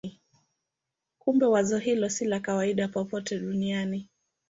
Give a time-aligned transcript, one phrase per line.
[1.19, 4.09] Kumbe wazo hilo si la kawaida popote duniani.